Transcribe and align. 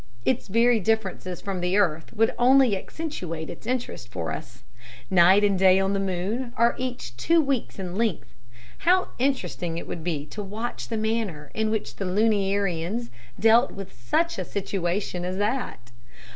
Its 0.25 0.47
very 0.47 0.79
differences 0.79 1.41
from 1.41 1.61
the 1.61 1.77
earth 1.77 2.11
would 2.11 2.33
only 2.39 2.75
accentuate 2.75 3.51
its 3.51 3.67
interest 3.67 4.09
for 4.09 4.31
us. 4.31 4.63
Night 5.11 5.43
and 5.43 5.59
day 5.59 5.79
on 5.79 5.93
the 5.93 5.99
moon 5.99 6.53
are 6.57 6.73
each 6.79 7.15
two 7.17 7.39
weeks 7.39 7.77
in 7.77 7.95
length; 7.95 8.33
how 8.79 9.09
interesting 9.19 9.77
it 9.77 9.87
would 9.87 10.03
be 10.03 10.25
to 10.25 10.41
watch 10.41 10.87
the 10.87 10.97
manner 10.97 11.51
in 11.53 11.69
which 11.69 11.97
the 11.97 12.05
lunarians 12.05 13.11
dealt 13.39 13.73
with 13.73 13.93
such 13.93 14.39
a 14.39 14.43
situation 14.43 15.23
as 15.23 15.37
that. 15.37 15.91